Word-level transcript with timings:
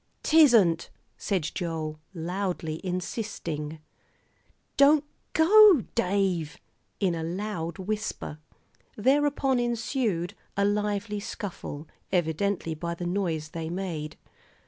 "'Tisn't," 0.23 0.89
said 1.15 1.51
Joel, 1.53 1.99
loudly 2.15 2.81
insisting. 2.83 3.77
"Don't 4.75 5.03
go, 5.33 5.83
Dave," 5.93 6.57
in 6.99 7.13
a 7.13 7.21
loud 7.21 7.77
whisper. 7.77 8.39
Thereupon 8.97 9.59
ensued 9.59 10.33
a 10.57 10.65
lively 10.65 11.19
scuffle, 11.19 11.87
evidently, 12.11 12.73
by 12.73 12.95
the 12.95 13.05
noise 13.05 13.49
they 13.49 13.69
made. 13.69 14.17